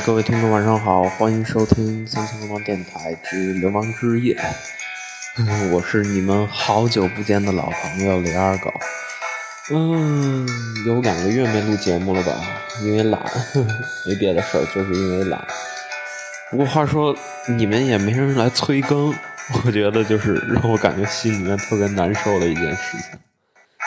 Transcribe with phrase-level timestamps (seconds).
[0.00, 4.36] 各位听众，晚上好，欢迎收听三千流氓电台之流氓之夜。
[5.70, 8.72] 我是你们好久不见的老朋友李二狗。
[9.70, 10.48] 嗯，
[10.86, 12.32] 有两个月没录节目了吧？
[12.82, 13.22] 因为懒，
[14.08, 15.46] 没别的事儿，就是因为懒。
[16.50, 19.14] 不过话说，你们也没人来催更，
[19.64, 23.18] 我觉得就是让我感觉心里面特别难受的一件事情，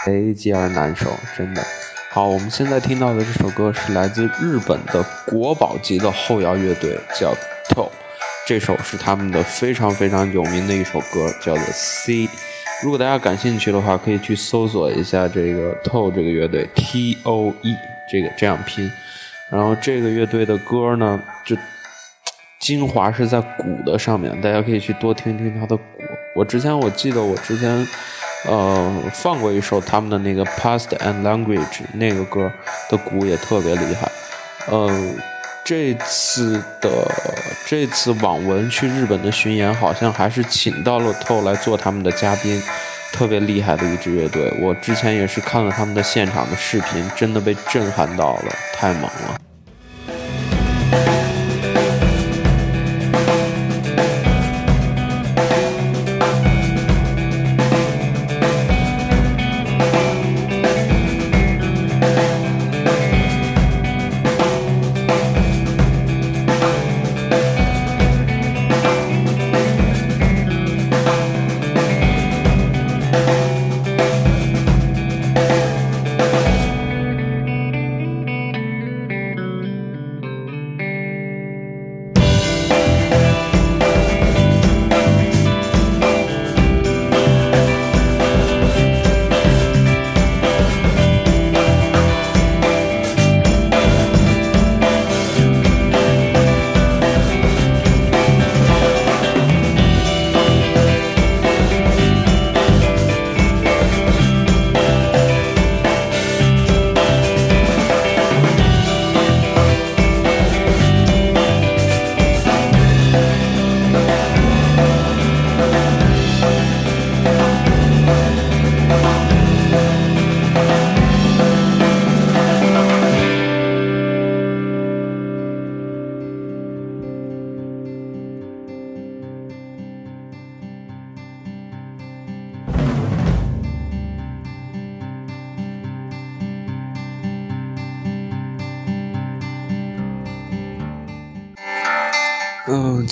[0.06, 1.66] 贼鸡而难受，真的。
[2.16, 7.36] 好，我们现在听到的这首歌是来自日本的国宝级的后摇乐队，叫
[7.68, 7.90] TOE。
[8.48, 12.30] 这首是他们的非常非常有名的一首歌，叫做 C。
[12.82, 17.76] 如果大家感兴趣的话，可以去搜索一下这个 TOE 这个乐队，T O E
[18.10, 18.90] 这个这样拼。
[19.52, 21.58] 然后这个乐队的歌呢，就
[22.62, 25.84] 精华是在鼓的上面，大家可以去多听听他的鼓。
[26.34, 27.86] 我之前我记得我之前。
[28.48, 31.58] 呃，放过一首他们的那个《Past and Language》
[31.94, 32.52] 那个歌
[32.90, 34.12] 的鼓也特别厉害。
[34.68, 34.90] 呃，
[35.64, 36.90] 这次的
[37.66, 42.62] 这次网文去日本的巡演，好像还是请到了 TO 来做他们的嘉宾，
[43.12, 44.54] 特别厉害的一支乐队。
[44.62, 49.40] 我之前也是看了他们的现场的视频，真的被震撼到了，太猛了。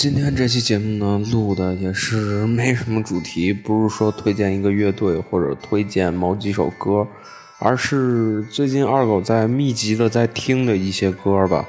[0.03, 7.07] 今天这期节目呢，录的也是没什么主题，不是说推荐一个乐队或者推荐某几首歌，
[7.57, 11.65] 而是最近二狗在密集的在听的一些歌吧。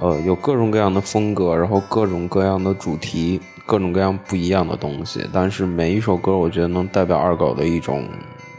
[0.00, 5.24] 呃，有各种各样的风格，然后各种各样的主题，各种各样不一样的东西。
[5.32, 8.04] 但是每一首歌，我觉得能代表二狗的一种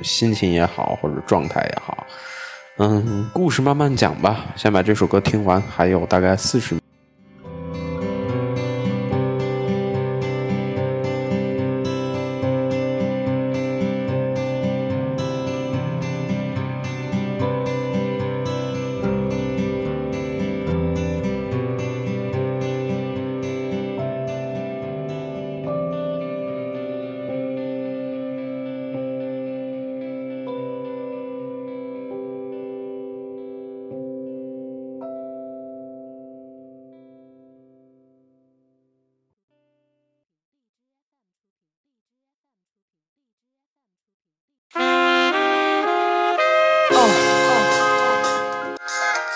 [0.01, 2.07] 心情也好，或者状态也好。
[2.77, 6.77] 嗯，故事慢慢讲吧，先把这首歌听完，还有大概四十。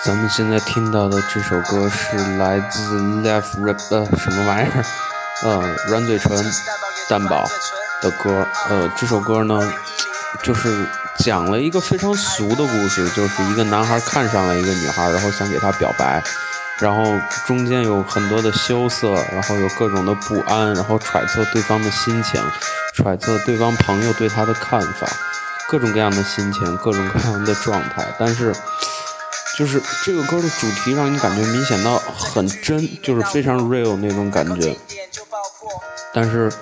[0.04, 4.84] 咱们现在听到的这首歌是来自 Left Rap 呃什么玩意儿？
[5.44, 6.44] 呃，软嘴唇
[7.08, 7.48] 蛋堡
[8.00, 8.44] 的歌。
[8.68, 9.72] 呃，这首歌呢，
[10.42, 10.88] 就是
[11.18, 16.20] 讲了一个非常俗的故事，就是一个男孩看上了一个女孩，然后想给她表白，
[16.80, 17.04] 然后
[17.46, 22.42] 中间有很多的羞涩，然后有各种的不安，然后揣测对方的心情，
[22.92, 25.06] 揣测对方朋友对他的看法，
[25.68, 28.52] 各种各样的心情，各种各样的状态，但是。
[29.62, 34.76] 就是这个歌的主题让你感觉明显到很真，就是非常 real 那种感觉。
[36.12, 36.52] 但是，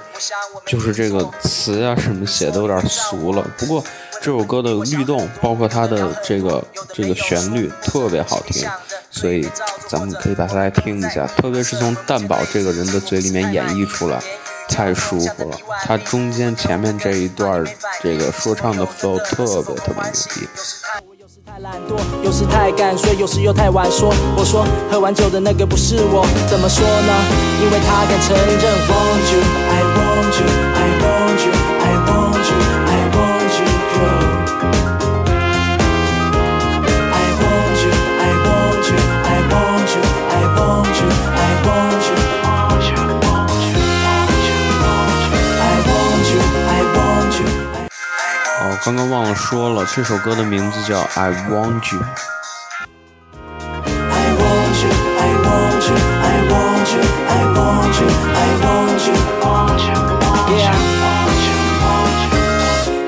[0.66, 3.42] 就是这个词呀什么写的有点俗了。
[3.56, 3.82] 不过
[4.20, 6.62] 这首歌的律动，包括它的这个
[6.92, 8.68] 这个旋律特别好听，
[9.10, 9.48] 所以
[9.88, 11.26] 咱们可以把它来听一下。
[11.26, 14.22] 特别是从蛋宝这个人的嘴里面演绎出来，
[14.68, 15.56] 太舒服了。
[15.84, 17.64] 他中间前面这一段
[18.02, 20.46] 这个说唱的 flow 特别特别牛逼。
[21.62, 21.92] 懒惰，
[22.24, 24.14] 有时太敢睡，有时又太晚说。
[24.34, 27.12] 我说喝完酒的那个不是我，怎么说呢？
[27.62, 28.64] 因为他敢承认。
[28.88, 31.52] Want you, I want you, I want you,
[31.84, 32.56] I want you,
[32.88, 34.24] I want you, girl.
[37.12, 38.96] I want you, I want you,
[39.28, 40.00] I want you,
[40.32, 41.12] I want you,
[48.90, 52.00] 刚刚忘了说了，这首歌的名字叫《I Want You》。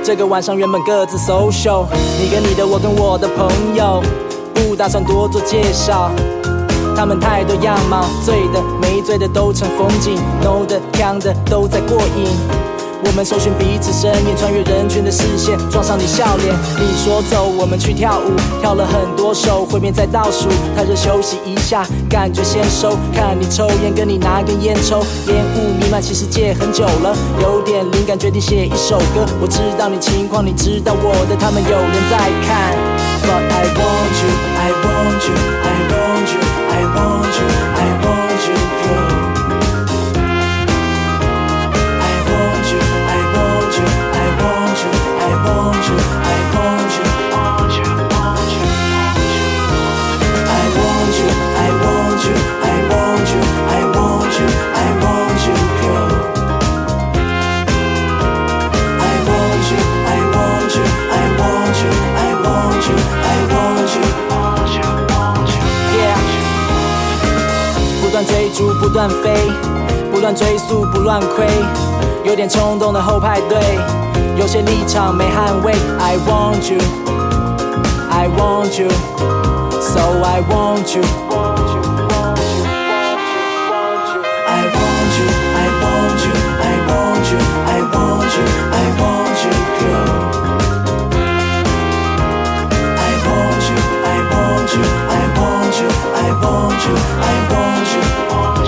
[0.05, 1.87] 这个晚上原本各自 social，
[2.20, 4.00] 你跟你的，我跟我的朋友，
[4.55, 6.12] 不打算多做介绍。
[6.94, 10.14] 他们太多样貌，醉的没醉的都成风景
[10.44, 12.72] ，no 的呛的都在过瘾。
[13.04, 16.54] 我们搜寻彼此身影，穿越人群的视线，撞上你笑脸。
[16.78, 20.49] 你说走，我们去跳舞，跳了很多首，会面在倒数。
[20.76, 22.96] 他热休息一下，感觉先收。
[23.12, 29.26] 看你抽烟，跟你拿根烟抽，烟雾弥漫，其实戒很久了，有点灵感，决定写一首歌。
[29.40, 32.16] 我知道你情况，你知道我的，他们有人在
[32.46, 32.72] 看。
[33.22, 36.40] But I want you, I want you, I want you,
[36.70, 37.46] I want you,
[37.76, 38.22] I want you,
[68.25, 69.50] 追逐，不断飞，
[70.12, 71.44] 不断追速，不乱亏，
[72.25, 73.59] 有点冲动的后排队，
[74.38, 75.74] 有些立场没捍卫。
[76.00, 76.80] I want you,
[78.10, 78.89] I want you,
[79.81, 81.04] so I want you.
[84.50, 89.54] I want you, I want you, I want you, I want you, I want you,
[89.80, 90.12] girl.
[92.98, 98.61] I want you, I want you, I want you, I want you, I want you,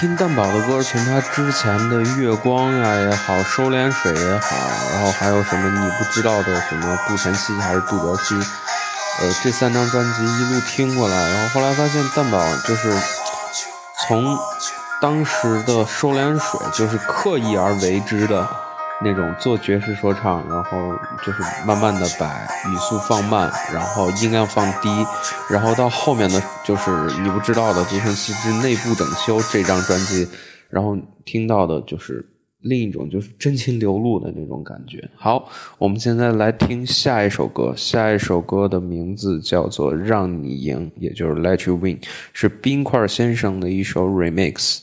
[0.00, 4.56] 听蛋宝的歌，从他之前的《月光》呀也好，《收敛水》也好，
[4.94, 8.34] 然后还有什么你不知道的什么《顾晨曦》还是《渡边溪》，
[9.20, 12.90] 呃，这三张专辑一路听过来，然后后来发现蛋宝就是
[14.08, 14.38] 从
[15.02, 18.48] 当时的《收敛水》就是刻意而为之的。
[19.02, 20.92] 那种做爵士说唱，然后
[21.24, 22.30] 就是慢慢的把
[22.70, 24.88] 语速放慢，然后音量放低，
[25.50, 26.90] 然后到后面的就是
[27.22, 30.28] 你不知道的《独城西之内部整修》这张专辑，
[30.68, 32.24] 然后听到的就是
[32.60, 35.08] 另一种就是真情流露的那种感觉。
[35.16, 35.48] 好，
[35.78, 41.98] 我们现在来听下一首歌，下一首歌的名字叫做《让你赢》，也就是 Let You Win，
[42.34, 44.82] 是冰块先生的一首 remix。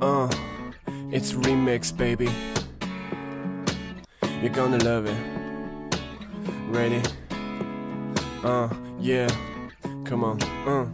[0.00, 0.28] Uh,
[1.10, 2.28] it's remix, baby.
[4.40, 5.16] You're gonna love it.
[6.70, 7.02] Ready?
[8.44, 8.68] Uh,
[9.00, 9.28] yeah.
[10.04, 10.86] Come on, uh.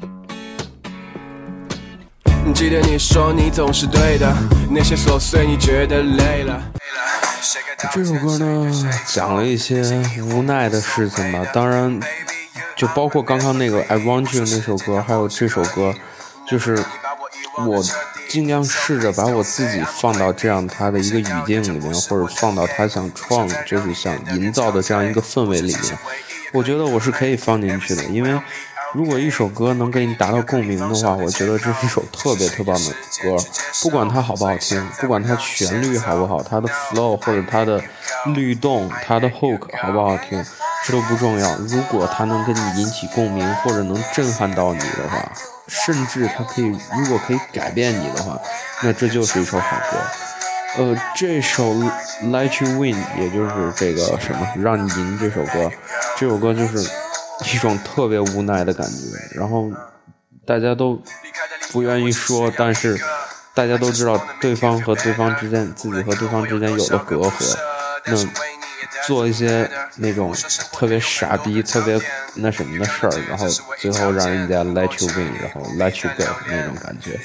[2.54, 4.34] 记得你说你总是对的，
[4.70, 6.62] 那些琐碎你觉得累了。
[7.92, 8.72] 这首歌呢，
[9.06, 9.82] 讲了一些
[10.22, 11.44] 无奈的事情吧。
[11.52, 12.00] 当然，
[12.74, 15.94] 就包括刚刚那个《I Want You》那首歌，还有这首歌，
[16.48, 16.82] 就是
[17.66, 17.82] 我
[18.34, 25.98] 尽量试着把我自己放到这样他的一个语境里面，或者放到他想创，就是想营造的这样一个氛围里面。
[26.52, 28.36] 我觉得我是可以放进去的，因为
[28.92, 32.90] 如果一首歌能给你达到共鸣的话，我觉得这是一首特别特别棒的
[33.22, 33.36] 歌。
[33.84, 37.80] 不管它好不好听，不管它旋律好不好，它的 flow 或者它的
[38.34, 40.44] 律动、它的 hook 好不好听，
[40.84, 41.56] 这都不重要。
[41.58, 45.32] 如果它能跟你引起共鸣，或者能震撼到你的话，
[45.66, 48.38] 甚至它可以，如果可以改变你的话，
[48.82, 49.98] 那这就是一首好歌。
[50.76, 51.72] 呃，这首
[52.24, 55.70] 《Let You Win》，也就是这个什么让你赢这首歌，
[56.16, 56.90] 这首歌就是
[57.52, 59.38] 一种特别无奈的感觉。
[59.38, 59.70] 然后
[60.44, 61.00] 大家都
[61.70, 63.00] 不愿意说，但是
[63.54, 67.56] 大家都知道对方和对方之间，自己和对方之间有了隔阂，
[68.06, 68.16] 那
[69.06, 70.34] 做一些那种
[70.72, 72.00] 特别傻逼、特别
[72.34, 73.46] 那什么的事儿，然后
[73.78, 77.20] 最后让人家 Let You Win，然后 Let You Go 那种感觉。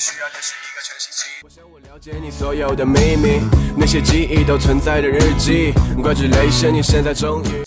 [1.43, 3.41] 我想我了解你所有的秘密，
[3.77, 7.63] 那些记忆都存在的日记，挂着泪线，你现在终于终于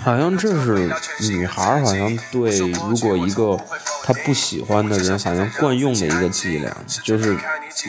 [0.00, 0.90] 好像这是
[1.30, 3.58] 女孩儿好像对如果一个
[4.02, 6.70] 她不喜欢的人好像惯用的一个伎俩，
[7.02, 7.34] 就是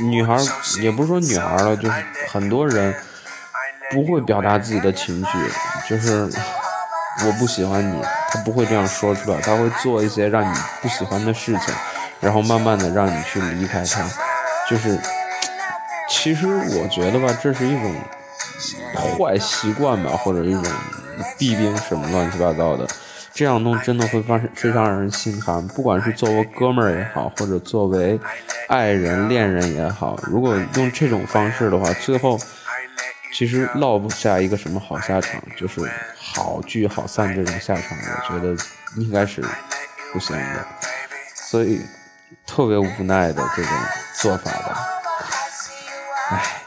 [0.01, 0.41] 女孩儿
[0.81, 1.95] 也不是说女孩儿了，就是
[2.29, 2.95] 很多人
[3.91, 5.37] 不会表达自己的情绪，
[5.89, 6.29] 就是
[7.25, 11.73] 我不喜欢你，她不会这样说出来，她会做一些让你不喜欢的事情，
[12.19, 14.03] 然后慢慢的让你去离开她，
[14.69, 14.99] 就是
[16.09, 17.95] 其实我觉得吧，这是一种
[19.17, 20.63] 坏习惯吧，或者一种。
[21.37, 22.85] 弊病什么乱七八糟的，
[23.33, 25.65] 这样弄真的会发生非常让人心寒。
[25.69, 28.19] 不管是作为哥们儿也好，或者作为
[28.67, 32.37] 爱人、恋人也好，如果用这种方式的话，最后
[33.37, 35.81] 其实落不下一个什么好下场，就是
[36.17, 38.55] 好聚好散这种下场，我觉得
[38.95, 39.43] 应该是
[40.13, 40.65] 不行的。
[41.33, 41.81] 所以
[42.47, 43.71] 特别无奈的这种
[44.21, 44.87] 做法吧，
[46.29, 46.61] 唉。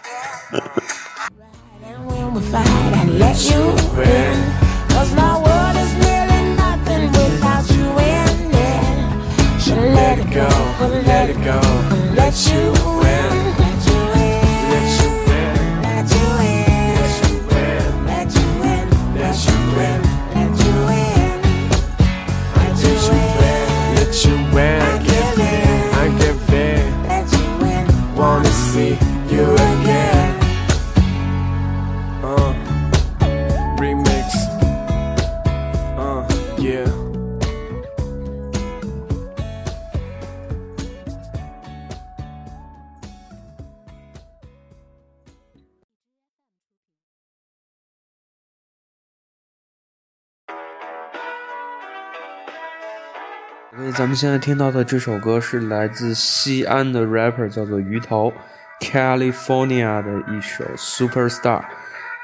[53.78, 58.32] 所以咱们现在听到的这首歌是来自西安的 rapper，叫做鱼头
[58.80, 61.62] ，California 的一首 Superstar。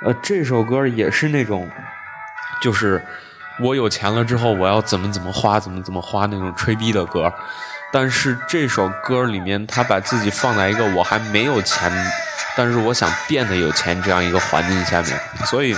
[0.04, 1.70] 呃，这首歌也是那种，
[2.60, 3.00] 就是
[3.60, 7.32] 我有钱了之后我要怎么怎么花，怎么怎么花那种吹逼的歌。
[7.92, 11.88] 但是这首歌里面，他把自己放在一个我还没有钱，
[12.56, 15.76] 但是我想变得有钱这样一个环境下面，所以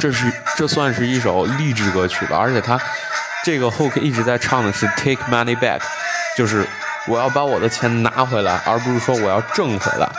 [0.00, 2.80] 这是这算是一首励志歌曲吧，而且他。
[3.46, 5.80] 这个 hook 一直在唱的是 take money back，
[6.36, 6.66] 就是
[7.06, 10.10] 我要把我的钱拿回来，而不是说我要挣回来，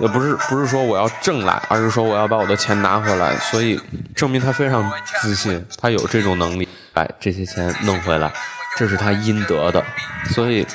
[0.00, 3.36] 也不是不是说我要挣来，而是说我要把我的钱拿回来。
[3.40, 3.78] 所以
[4.16, 8.32] 证明他非常自信，他有这种能力把这些钱弄回来，
[8.78, 9.84] 这是他应得的。
[10.30, 10.66] 所以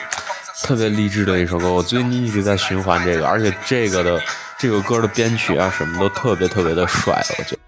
[0.62, 4.22] 特别励志的一首歌，我最近一直在循环这个，而且这个的
[4.60, 7.67] 这个歌的编曲啊什么都特别特别的帅，我觉得。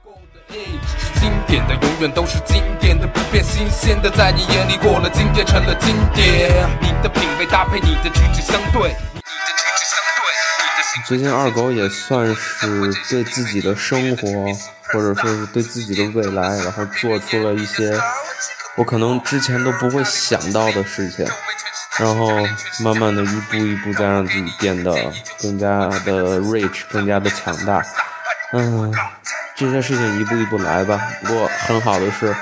[1.49, 6.69] 经典的永远都是经典的，不变新鲜的，在你眼里过了经典成了经典。
[6.79, 8.95] 你的品味搭配，你的举止相对。
[11.07, 14.29] 最近二狗也算是对自己的生活，
[14.93, 17.99] 或者说是对自己的未来，然后做出了一些
[18.75, 21.25] 我可能之前都不会想到的事情，
[21.97, 22.29] 然后
[22.81, 24.93] 慢慢的一步一步在让自己变得
[25.41, 27.83] 更加的 rich，更加的强大。
[28.53, 28.93] 嗯。
[29.59, 30.97] 这些事情一步一步来吧。
[31.21, 32.33] 不过很好的是，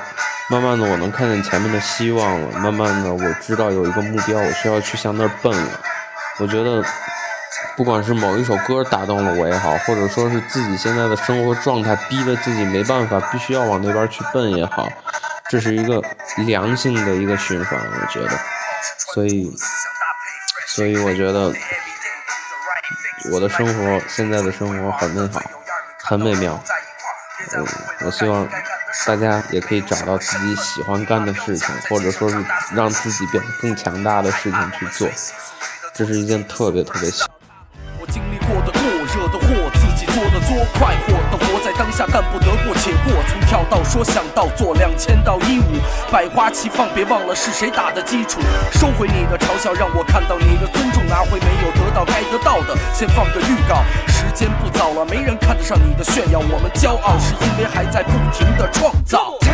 [0.48, 2.58] 慢慢的我能看见前面的希望了。
[2.60, 5.80] 慢慢的我知道有一个目标，我需要去向那儿奔了。
[6.38, 6.80] 我觉得，
[7.76, 14.88] 不管是某一首歌打动了我也好，或者说是自己现在的生活状态逼得自己没办法，必须要往那边去奔也好，
[15.50, 16.00] 这是一个
[16.46, 17.76] 良性的一个循环。
[17.80, 18.30] 我觉得，
[19.12, 19.52] 所以，
[20.68, 21.52] 所以我觉得
[23.32, 25.42] 我的生活现在的生活很美好，
[26.04, 26.62] 很美妙。
[27.56, 27.66] 嗯，
[28.04, 28.46] 我希望
[29.06, 32.36] 大家也可以找到自己喜欢干的事情，或者说是
[32.74, 35.08] 让自己变得更强大的事情去做，
[35.94, 37.24] 这是一件特别特别喜。
[38.00, 41.44] 我经历过的过，热的祸，自己做的作，快活的
[41.78, 43.14] 当下，干不得过且过。
[43.28, 45.78] 从跳到说想到做，两千到一五，
[46.10, 48.40] 百花齐放，别忘了是谁打的基础。
[48.72, 52.76] 收回你的嘲笑，让我看到你的尊重，拿回没有得到该得到的。
[52.92, 53.82] 先放个预告。
[54.08, 56.40] 时间不早了，没人看得上你的炫耀。
[56.40, 59.47] 我们骄傲，是因为还在不停的创造。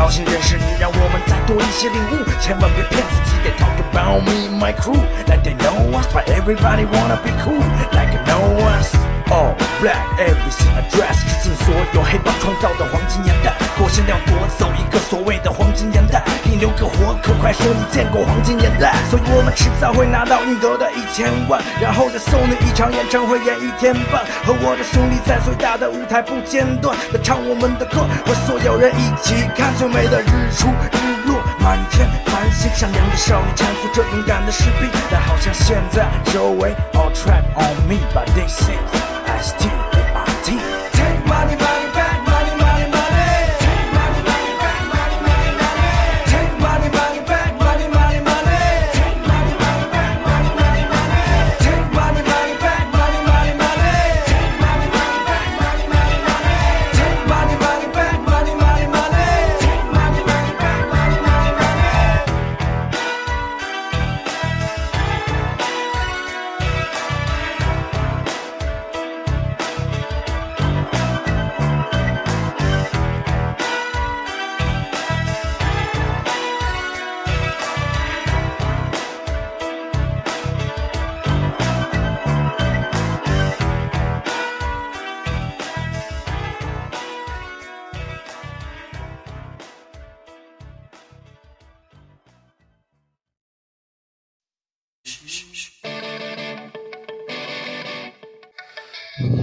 [0.00, 3.36] 高兴认识你，让我们再多一些领悟，千万别骗自己。
[3.44, 4.96] 得 talk about me, my crew,
[5.28, 7.60] like they know us, but everybody wanna be cool,
[7.92, 8.96] like know us.
[9.30, 9.69] Oh.
[9.80, 13.52] Black everything address，致敬所有黑帮创造的黄金年代。
[13.80, 18.92] 我现在要夺走一个所谓的黄金年代，给你留个活口，快说你见过黄金年代？
[19.08, 39.09] 所以我们迟早会拿到应得的一千万，然后再送你一场演唱会演一天半，和我的兄弟在最大的舞台不间断的唱我们的歌，和所有人一起看最美的日出日落，满天繁星，善良的少女搀扶着勇敢的士兵，但好像现在周围 all trap on me，but this is
[39.40, 39.99] last two.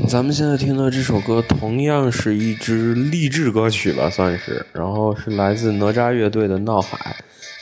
[0.07, 6.97] 咱们现在听的这首歌同样是一支励志歌曲吧，算是，然后是来自哪吒乐队的《闹海》，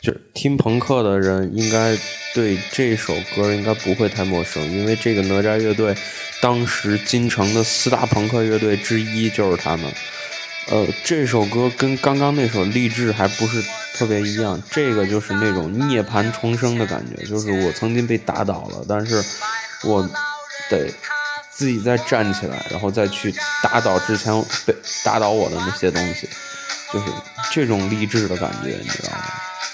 [0.06, 1.98] 就听朋克的人应该
[2.32, 5.92] 对这首歌应该不会太陌生，因为这个哪吒乐队
[6.40, 9.92] 当时京城的四大朋克乐队之一就是他们。
[10.68, 13.60] 呃，这首歌跟刚刚那首励志还不是
[13.94, 19.22] 特别一样，这个就是那种涅槃重生的感觉，就是我曾经被打倒了，但是
[19.84, 20.08] 我
[20.70, 20.88] 得
[21.56, 24.32] 自己再站起来，然后再去打倒之前
[24.66, 26.28] 被打倒我的那些东西，
[26.92, 27.06] 就是
[27.50, 29.24] 这种励志的感觉，你知道吗？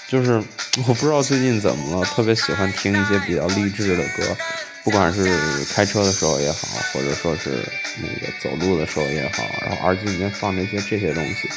[0.07, 0.41] 就是
[0.87, 4.37] 我不知道最近怎么了，特别喜欢听一些比较励志的歌，
[4.83, 11.49] 不管是开车的时候也好，或者说是那个走路的时候也好，然后耳机里面放那些这些东西，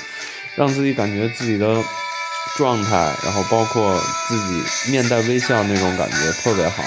[0.57, 1.83] 让自己感觉自己的
[2.57, 6.83] 状态，然后包括自己面带微笑那种感觉特别好。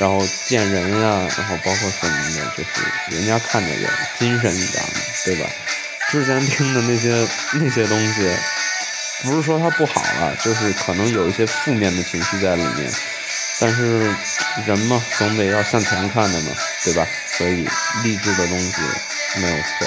[0.00, 3.86] 然后见人呀、然后包括什么的，就是人家看着也
[4.18, 5.46] 精神一点嘛，对吧？
[6.10, 8.34] 之前听的那些那些东西，
[9.24, 12.90] 不是说它不好了，就是可能有一些负面的情绪在里面。
[13.60, 14.00] 但是
[14.64, 17.06] 人嘛，总得要向前看的嘛，对吧？
[17.36, 17.68] 所以
[18.02, 18.80] 励志的东西
[19.36, 19.86] 没有错。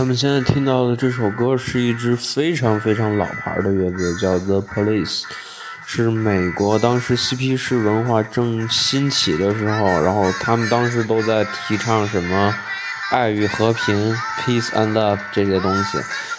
[0.00, 5.24] 咱们现在听到的这首歌是一支非常非常老牌的乐队，叫 The Police，
[5.84, 12.54] 是美国当时嬉皮士文化正兴起的时候，然后他们当时都在提倡什么
[13.10, 15.98] 爱与和平 （peace and love） 这些东西。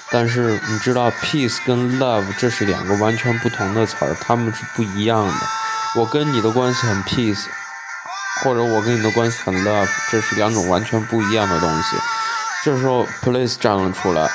[0.10, 5.34] 但是你知道，peace 跟 love 这是两个完全不同的词儿，他们是不一样的。
[5.98, 7.46] 我跟你的关系很 peace，
[8.42, 11.96] 或者我跟你的关系很 love，这是两种完全不一样的东西。
[12.64, 14.30] 这时候，Police 站了出来，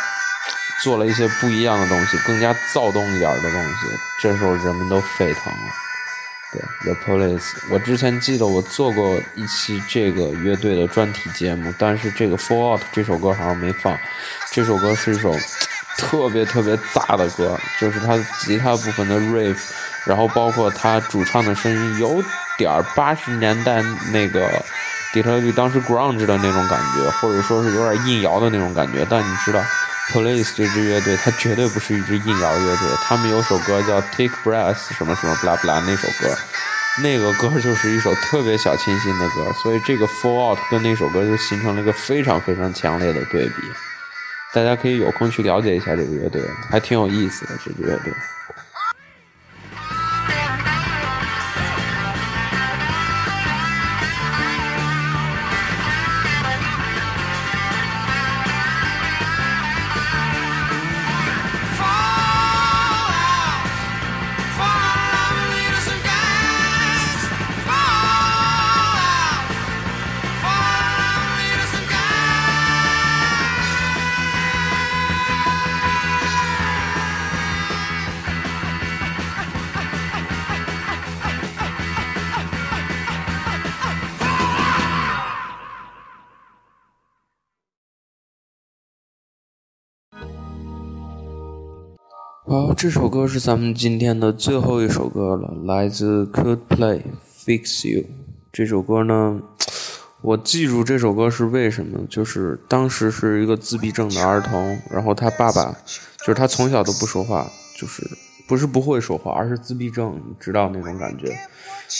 [0.83, 3.87] 做了一些不一样的东西，更加躁动一点的东西。
[4.21, 5.73] 这时候，人们都沸腾了。
[6.53, 13.97] 对，The Police，我之前记得我做过一期这个乐队的专题节目，但是这个 Fall Out 这首歌好像没放。
[14.51, 15.33] 这首歌是一首
[15.97, 19.59] 特别特别炸的歌，就是它吉他部分的 riff，
[20.05, 22.21] 然后包括他主唱的声音，有
[22.59, 23.81] 点八十年代
[24.13, 24.51] 那个。
[25.13, 29.63] 底特律当时 grunge 的那种感觉，或者说是有点硬摇的那种感觉，但你知道
[30.13, 32.89] ，Police 这支乐队，它绝对不是一支硬摇乐队。
[33.03, 36.37] 他们有首歌叫 Take Breath，什么什么不拉不拉那首歌，
[37.03, 43.55] 那个歌就是一首特别小清新的歌，所以这个 Fall Out 跟那首歌就形成了一个非常非常强烈的对比。
[44.53, 48.13] 大家可以有空去了解一下这个乐队，还挺有意思的这支乐队。
[92.57, 97.03] 好，这首歌是咱们今天的最后一首歌了，来自 Coldplay
[97.45, 98.01] 《Fix You》。
[98.51, 99.39] 这首歌呢，
[100.23, 102.01] 我记住这首歌是为什么？
[102.09, 105.71] 就是当时是一个自闭症的儿童，然后他爸爸
[106.21, 108.03] 就是他从小都不说话，就是
[108.49, 111.37] 不是不会说话，而是自闭症，你知道那种感觉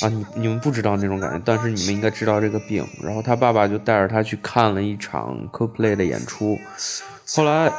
[0.01, 0.09] 啊？
[0.09, 2.83] 你你们不知道那种感觉，但是你们应该知道这个病。
[3.03, 6.57] 然后他爸爸就带着他去看了一场 Coldplay 的演出，
[7.29, 7.71] 后来。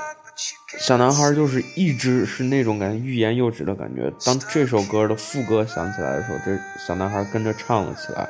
[0.78, 4.12] 小男孩就是一直是那种感觉，欲言又止的感觉。
[4.26, 8.28] 当这首歌的副歌响起来的时候，这小男孩跟着唱了起来。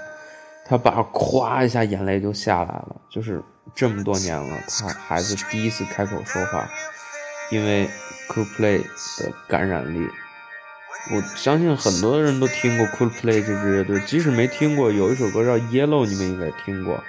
[0.63, 3.41] 他爸咵一下眼泪就下来了，就是
[3.73, 6.69] 这么多年了，他孩子第一次开口说话，
[7.50, 7.89] 因为
[8.30, 8.84] Cool Play
[9.17, 10.08] 的感染力。
[11.15, 17.04] 我相信很多人都听过 Cool Play 这支乐队，即使没听过，有一首歌叫 Yellow，你们应该听过。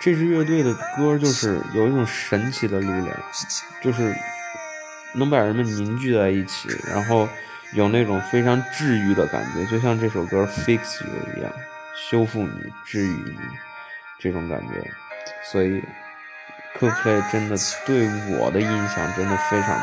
[0.00, 3.08] 这支乐队的歌就是有一种神奇的力量，
[3.80, 4.12] 就是。
[5.14, 7.28] 能把人们凝聚在一起，然后
[7.74, 11.52] 有那种非常治愈的感觉，就像这首歌《Fix You》一样，
[12.08, 13.36] 修复你、治愈你
[14.18, 14.90] 这种感觉。
[15.50, 15.82] 所以
[16.78, 19.78] ，Coldplay 真的对我的影响真的非常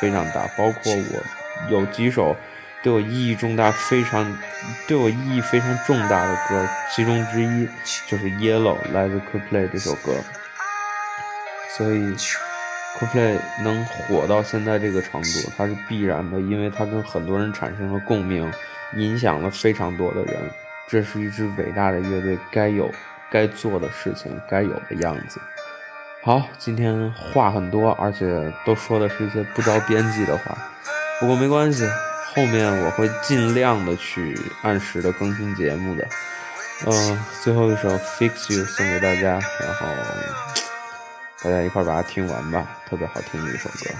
[0.00, 2.36] 非常大，包括我有几首
[2.82, 4.38] 对我意义重大、非常
[4.86, 7.68] 对我意义非常重大的歌，其中之一
[8.06, 10.12] 就是《Yellow》，来自 Coldplay 这首歌。
[11.76, 12.14] 所以。
[12.98, 18.50] Coldplay 能火到现在这个程度，它是必然的，因为它跟很多人产生了共鸣，
[18.96, 20.34] 影响了非常多的人。
[20.88, 22.90] 这是一支伟大的乐队该有、
[23.30, 25.38] 该做的事情，该有的样子。
[26.24, 30.58] 好，今天话很多，而且都说的是一些不着边际的话，
[31.20, 31.86] 不过没关系，
[32.34, 36.04] 后面我会尽量的去按时的更新节目的。
[36.86, 40.57] 嗯，最后一首《Fix You》送给大家，然后。
[41.40, 43.94] 大家一块把它听完吧特别好听的一首歌。